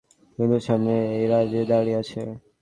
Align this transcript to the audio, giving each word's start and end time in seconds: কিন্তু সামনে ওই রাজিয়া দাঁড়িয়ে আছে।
কিন্তু 0.37 0.57
সামনে 0.67 0.93
ওই 1.13 1.25
রাজিয়া 1.31 1.65
দাঁড়িয়ে 1.71 1.99
আছে। 2.01 2.21